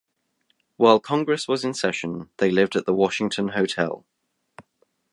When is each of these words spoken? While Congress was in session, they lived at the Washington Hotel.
While 0.77 0.99
Congress 0.99 1.47
was 1.47 1.63
in 1.63 1.75
session, 1.75 2.31
they 2.37 2.49
lived 2.49 2.75
at 2.75 2.87
the 2.87 2.93
Washington 2.95 3.49
Hotel. 3.49 4.03